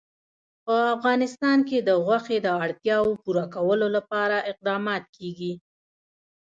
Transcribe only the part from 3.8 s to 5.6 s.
لپاره اقدامات کېږي.